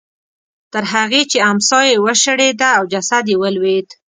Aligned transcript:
تر 0.73 0.83
هغې 0.93 1.21
چې 1.31 1.37
امسا 1.51 1.79
یې 1.89 1.95
وشړېده 2.05 2.69
او 2.77 2.83
جسد 2.93 3.25
یې 3.31 3.35
ولوېد. 3.41 3.87